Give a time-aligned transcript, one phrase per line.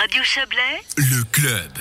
[0.00, 1.72] Radio Chablais, Le club.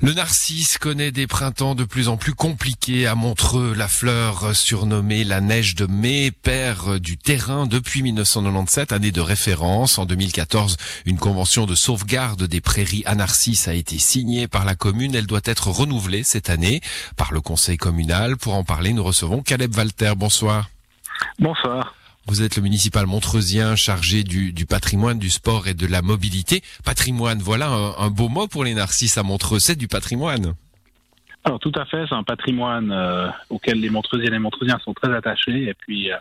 [0.00, 3.74] Le narcisse connaît des printemps de plus en plus compliqués à Montreux.
[3.74, 9.98] La fleur surnommée la neige de mai perd du terrain depuis 1997, année de référence.
[9.98, 10.76] En 2014,
[11.06, 15.16] une convention de sauvegarde des prairies à narcisses a été signée par la commune.
[15.16, 16.80] Elle doit être renouvelée cette année
[17.16, 18.36] par le conseil communal.
[18.36, 20.12] Pour en parler, nous recevons Caleb Walter.
[20.16, 20.70] Bonsoir.
[21.40, 21.96] Bonsoir.
[22.26, 26.62] Vous êtes le municipal montreusien chargé du, du, patrimoine, du sport et de la mobilité.
[26.84, 30.54] Patrimoine, voilà un, un beau mot pour les narcisses à Montreux, c'est du patrimoine.
[31.46, 34.92] Alors tout à fait, c'est un patrimoine euh, auquel les Montreusiens et les Montreusiens sont
[34.92, 35.68] très attachés.
[35.68, 36.16] Et puis euh,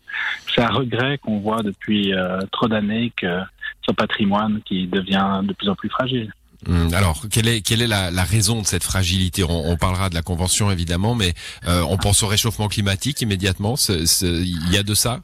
[0.54, 3.40] c'est un regret qu'on voit depuis euh, trop d'années que
[3.88, 6.32] ce patrimoine qui devient de plus en plus fragile.
[6.68, 9.44] Hum, alors, quelle est, quelle est la, la raison de cette fragilité?
[9.44, 11.34] On, on, parlera de la convention évidemment, mais
[11.68, 13.76] on pense au réchauffement climatique immédiatement.
[13.90, 15.22] Il y a de ça?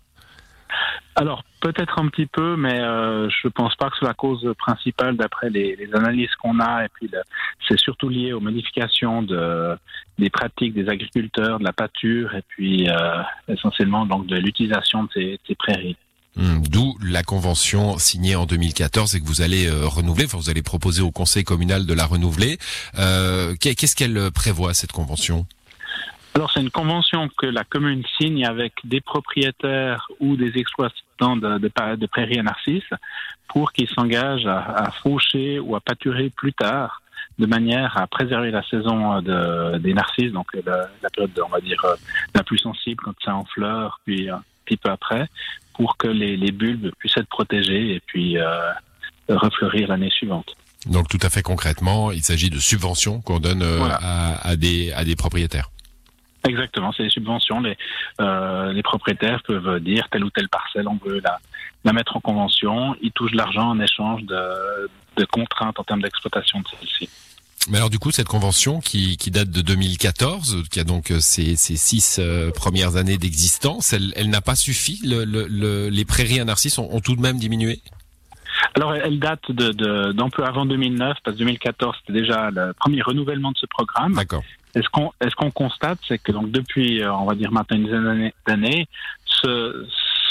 [1.15, 4.47] Alors peut-être un petit peu, mais euh, je ne pense pas que c'est la cause
[4.57, 6.85] principale d'après les, analyses qu'on a.
[6.85, 7.09] Et puis
[7.67, 9.75] c'est surtout lié aux modifications de,
[10.17, 15.37] des pratiques des agriculteurs, de la pâture, et puis euh, essentiellement donc de l'utilisation de
[15.47, 15.97] ces, prairies.
[16.37, 20.49] Mmh, D'où la convention signée en 2014 et que vous allez euh, renouveler, enfin vous
[20.49, 22.57] allez proposer au conseil communal de la renouveler.
[22.97, 25.45] Euh, Qu'est-ce qu'elle prévoit cette convention?
[26.33, 31.57] Alors c'est une convention que la commune signe avec des propriétaires ou des exploitants de,
[31.57, 32.89] de, de prairies à narcisses
[33.49, 37.01] pour qu'ils s'engagent à, à, faucher ou à pâturer plus tard
[37.37, 41.59] de manière à préserver la saison de, des narcisses, donc la, la, période, on va
[41.59, 41.83] dire,
[42.35, 45.27] la plus sensible quand c'est en fleurs, puis un petit peu après,
[45.73, 48.71] pour que les, les bulbes puissent être protégés et puis euh,
[49.27, 50.55] refleurir l'année suivante.
[50.85, 53.99] Donc tout à fait concrètement, il s'agit de subventions qu'on donne euh, voilà.
[54.01, 55.69] à, à, des, à des propriétaires.
[56.47, 57.59] Exactement, c'est des subventions.
[57.59, 57.77] Les,
[58.19, 61.39] euh, les propriétaires peuvent dire telle ou telle parcelle, on veut la,
[61.83, 62.95] la mettre en convention.
[63.01, 67.09] Ils touchent l'argent en échange de, de contraintes en termes d'exploitation de celle-ci.
[67.69, 71.55] Mais alors du coup, cette convention qui, qui date de 2014, qui a donc ses,
[71.55, 74.99] ses six euh, premières années d'existence, elle, elle n'a pas suffi?
[75.03, 77.79] Le, le, le, Les prairies à narcisses ont, ont tout de même diminué?
[78.75, 82.73] Alors, elle date de, de, d'un peu avant 2009, parce que 2014, c'était déjà le
[82.73, 84.13] premier renouvellement de ce programme.
[84.13, 84.43] D'accord.
[84.75, 87.85] Et ce qu'on, est-ce qu'on constate, c'est que donc depuis, on va dire maintenant une
[87.85, 88.87] dizaine d'années,
[89.25, 89.85] ce,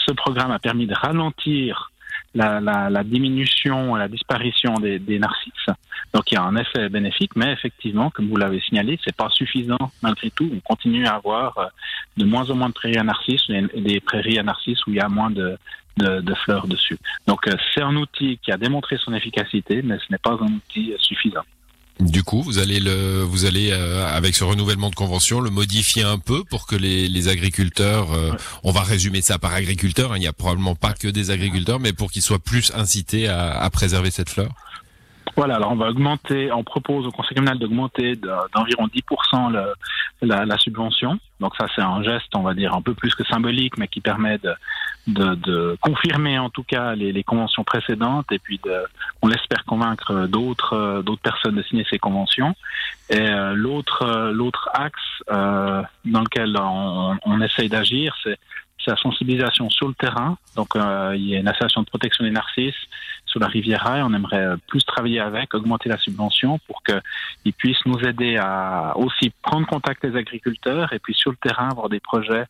[0.07, 1.91] ce programme a permis de ralentir
[2.35, 5.67] la, la, la diminution, la disparition des, des, narcisses.
[6.15, 9.29] Donc il y a un effet bénéfique, mais effectivement, comme vous l'avez signalé, c'est pas
[9.31, 10.49] suffisant malgré tout.
[10.55, 11.71] On continue à avoir
[12.17, 15.01] de moins en moins de prairies à narcisses des prairies à narcisses où il y
[15.01, 15.59] a moins de,
[15.97, 16.99] de, de fleurs dessus.
[17.27, 20.95] Donc c'est un outil qui a démontré son efficacité, mais ce n'est pas un outil
[20.99, 21.45] suffisant.
[22.01, 26.03] Du coup, vous allez le, vous allez euh, avec ce renouvellement de convention le modifier
[26.03, 28.37] un peu pour que les, les agriculteurs, euh, ouais.
[28.65, 30.13] on va résumer ça par agriculteurs.
[30.13, 33.29] Hein, il n'y a probablement pas que des agriculteurs, mais pour qu'ils soient plus incités
[33.29, 34.51] à, à préserver cette fleur.
[35.37, 39.75] Voilà, alors on va augmenter, on propose au conseil communal d'augmenter d'environ 10% le,
[40.23, 41.19] la, la, subvention.
[41.39, 44.01] Donc ça c'est un geste, on va dire, un peu plus que symbolique, mais qui
[44.01, 44.53] permet de,
[45.07, 48.85] de, de confirmer en tout cas les, les, conventions précédentes et puis de,
[49.23, 52.55] on l'espère convaincre d'autres d'autres personnes de signer ces conventions.
[53.09, 55.01] Et euh, l'autre l'autre axe
[55.31, 58.39] euh, dans lequel on, on essaye d'agir, c'est
[58.87, 60.37] la sensibilisation sur le terrain.
[60.57, 62.75] Donc, euh, il y a une association de protection des narcisses
[63.31, 64.03] sur la rivière Rail.
[64.03, 69.33] On aimerait plus travailler avec, augmenter la subvention pour qu'ils puissent nous aider à aussi
[69.43, 72.45] prendre contact avec les agriculteurs et puis sur le terrain avoir des projets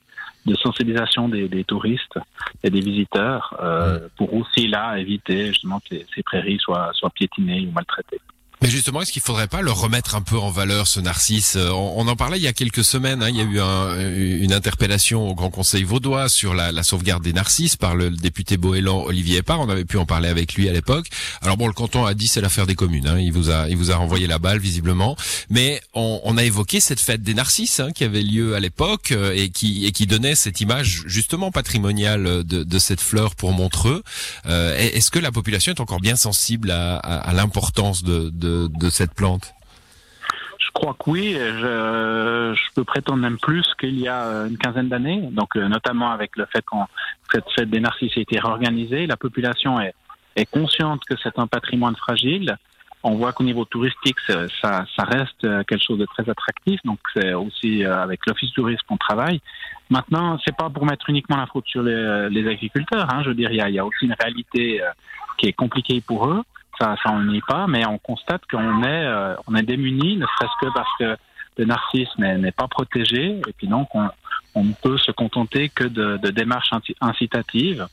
[0.47, 2.19] de sensibilisation des, des touristes
[2.63, 7.67] et des visiteurs euh, pour aussi là éviter justement que ces prairies soient, soient piétinées
[7.67, 8.21] ou maltraitées.
[8.63, 11.57] Mais justement, est-ce qu'il faudrait pas le remettre un peu en valeur, ce narcisse?
[11.57, 13.23] On, on, en parlait il y a quelques semaines.
[13.23, 17.23] Hein, il y a eu un, une interpellation au Grand Conseil vaudois sur la, sauvegarde
[17.23, 19.61] des narcisses par le député Boélan Olivier Epard.
[19.61, 21.07] On avait pu en parler avec lui à l'époque.
[21.41, 23.07] Alors bon, le canton a dit c'est l'affaire des communes.
[23.07, 25.17] Hein, il vous a, il vous a renvoyé la balle visiblement.
[25.49, 29.13] Mais on, on a évoqué cette fête des narcisses hein, qui avait lieu à l'époque
[29.13, 33.53] euh, et qui, et qui donnait cette image justement patrimoniale de, de cette fleur pour
[33.53, 34.03] Montreux.
[34.47, 38.50] Euh, est-ce que la population est encore bien sensible à, à, à l'importance de, de
[38.69, 39.55] de, cette plante
[40.59, 41.35] Je crois que oui.
[41.35, 45.29] Je, peux prétendre même plus qu'il y a une quinzaine d'années.
[45.33, 46.77] Donc, notamment avec le fait que
[47.33, 49.95] cette fête des narcisses a été réorganisée, la population est,
[50.51, 52.57] consciente que c'est un patrimoine fragile.
[53.03, 54.17] On voit qu'au niveau touristique,
[54.63, 56.81] ça, reste quelque chose de très attractif.
[56.85, 59.41] Donc, c'est aussi avec l'office tourisme qu'on travaille.
[59.91, 63.07] Maintenant, c'est pas pour mettre uniquement la faute sur les, agriculteurs.
[63.13, 63.23] Hein.
[63.23, 64.81] Je veux dire, il y a aussi une réalité
[65.37, 66.43] qui est compliquée pour eux
[66.81, 70.27] ça, ça on n'y pas, mais on constate qu'on est, euh, on est démuni, ne
[70.27, 71.17] serait-ce que parce que
[71.59, 74.09] le narcissisme n'est pas protégé, et puis donc on,
[74.55, 77.87] on ne peut se contenter que de, de démarches incitatives.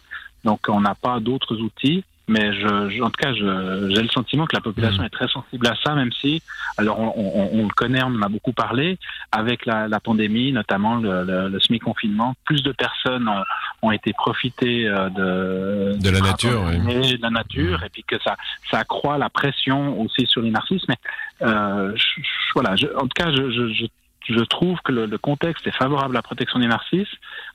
[0.43, 4.55] Donc on n'a pas d'autres outils mais je, en tout cas, j'ai le sentiment que
[4.55, 5.05] la population mmh.
[5.05, 6.41] est très sensible à ça, même si,
[6.77, 8.97] alors on, on, on le connaît, on en a beaucoup parlé,
[9.31, 13.43] avec la, la pandémie, notamment le, le, le semi-confinement, plus de personnes ont,
[13.81, 17.17] ont été profitées euh, de, de la nature, oui.
[17.17, 18.35] de la nature, et puis que ça,
[18.71, 20.87] ça accroît la pression aussi sur les narcisses.
[20.87, 20.97] Mais
[21.43, 22.21] euh, je,
[22.55, 23.85] voilà, je, en tout cas, je, je,
[24.29, 27.13] je trouve que le, le, contexte est favorable à la protection des narcisses.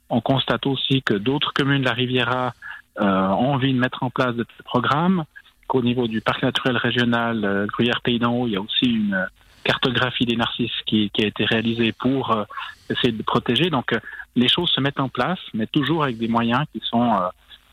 [0.08, 2.54] On constate aussi que d'autres communes de la Riviera
[3.00, 5.24] euh, ont envie de mettre en place de programmes,
[5.66, 8.84] qu'au niveau du parc naturel régional euh, Gruyère Pays d'en Haut, il y a aussi
[8.84, 9.26] une
[9.62, 12.44] cartographie des narcisses qui, qui a été réalisée pour euh,
[12.90, 13.70] essayer de protéger.
[13.70, 14.00] Donc euh,
[14.36, 17.18] les choses se mettent en place, mais toujours avec des moyens qui sont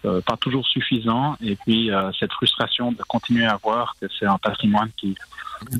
[0.05, 1.35] euh, pas toujours suffisants.
[1.41, 1.89] Et puis
[2.19, 5.15] cette frustration de continuer à voir que c'est un patrimoine qui...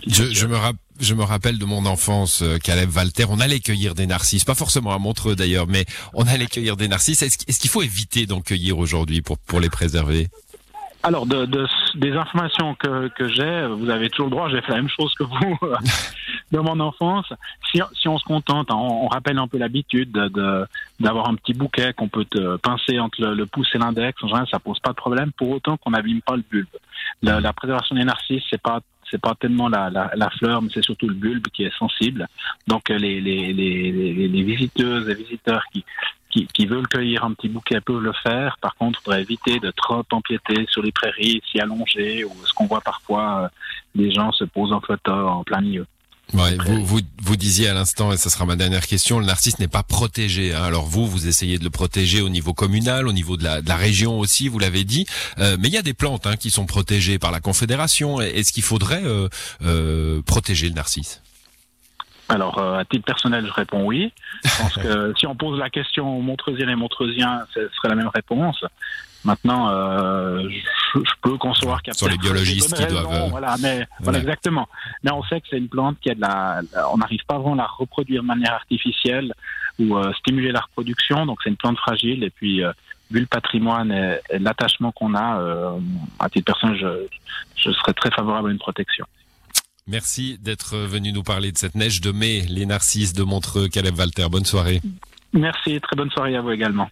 [0.01, 0.57] qui je, je, me
[0.99, 4.93] je me rappelle de mon enfance, Caleb Walter, on allait cueillir des narcisses, pas forcément
[4.93, 7.21] à Montreux d'ailleurs, mais on allait cueillir des narcisses.
[7.21, 10.27] Est-ce est qu'il faut éviter d'en cueillir aujourd'hui pour, pour les préserver?
[11.01, 11.65] Alors, de, de,
[11.95, 15.13] des informations que, que j'ai, vous avez toujours le droit, j'ai fait la même chose
[15.15, 15.57] que vous
[16.51, 17.31] de mon enfance.
[17.71, 20.67] Si, si on se contente, on, on rappelle un peu l'habitude de,
[20.99, 24.21] d'avoir un petit bouquet qu'on peut te pincer entre le, le pouce et l'index.
[24.23, 26.67] En général, ça pose pas de problème, pour autant qu'on n'abîme pas le bulbe.
[27.21, 28.81] La, la préservation des narcisses, c'est pas
[29.11, 32.27] c'est pas tellement la, la, la fleur, mais c'est surtout le bulbe qui est sensible.
[32.67, 33.91] Donc les, les, les,
[34.27, 35.83] les, visiteuses et visiteurs qui,
[36.29, 38.57] qui, qui, veulent cueillir un petit bouquet peuvent le faire.
[38.61, 42.53] Par contre, il faudrait éviter de trop empiéter sur les prairies, s'y allonger, ou ce
[42.53, 43.47] qu'on voit parfois, euh,
[43.95, 45.85] des gens se posent en photo en plein milieu.
[46.33, 49.57] Ouais, vous, vous, vous disiez à l'instant, et ce sera ma dernière question, le narcisse
[49.57, 50.53] n'est pas protégé.
[50.53, 50.61] Hein.
[50.61, 53.67] Alors vous, vous essayez de le protéger au niveau communal, au niveau de la, de
[53.67, 55.07] la région aussi, vous l'avez dit.
[55.39, 58.21] Euh, mais il y a des plantes hein, qui sont protégées par la Confédération.
[58.21, 59.27] Est-ce qu'il faudrait euh,
[59.63, 61.21] euh, protéger le narcisse?
[62.29, 64.13] Alors, euh, à titre personnel, je réponds oui.
[64.43, 67.95] Je pense que si on pose la question aux Montreusiennes et Montreusiens, ce serait la
[67.95, 68.63] même réponse.
[69.25, 73.11] Maintenant, euh, je, je, peux concevoir qu'il y a sur les biologistes qui doivent.
[73.11, 74.19] Euh, voilà, mais voilà.
[74.19, 74.69] exactement.
[75.03, 76.61] Mais on sait que c'est une plante qui a de la.
[76.93, 79.33] On n'arrive pas vraiment à la reproduire de manière artificielle
[79.79, 81.25] ou euh, stimuler la reproduction.
[81.25, 82.23] Donc c'est une plante fragile.
[82.23, 82.71] Et puis euh,
[83.11, 85.79] vu le patrimoine et, et l'attachement qu'on a, euh,
[86.19, 87.07] à titre personnel, je,
[87.57, 89.05] je serais très favorable à une protection.
[89.89, 93.97] Merci d'être venu nous parler de cette neige de mai, les narcisses de Montreux, Caleb
[93.97, 94.27] Walter.
[94.29, 94.81] Bonne soirée.
[95.33, 96.87] Merci, très bonne soirée à vous également.